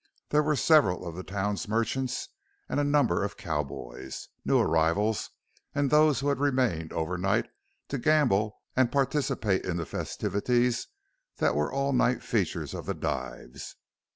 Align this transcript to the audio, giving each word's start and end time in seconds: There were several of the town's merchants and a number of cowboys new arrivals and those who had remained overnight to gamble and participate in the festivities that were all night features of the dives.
There 0.29 0.41
were 0.41 0.55
several 0.55 1.05
of 1.07 1.15
the 1.15 1.21
town's 1.23 1.67
merchants 1.67 2.29
and 2.67 2.79
a 2.79 2.83
number 2.83 3.23
of 3.23 3.37
cowboys 3.37 4.29
new 4.43 4.59
arrivals 4.59 5.29
and 5.75 5.91
those 5.91 6.21
who 6.21 6.29
had 6.29 6.39
remained 6.39 6.91
overnight 6.91 7.47
to 7.89 7.99
gamble 7.99 8.57
and 8.75 8.91
participate 8.91 9.63
in 9.63 9.77
the 9.77 9.85
festivities 9.85 10.87
that 11.37 11.53
were 11.53 11.71
all 11.71 11.93
night 11.93 12.23
features 12.23 12.73
of 12.73 12.87
the 12.87 12.95
dives. 12.95 13.75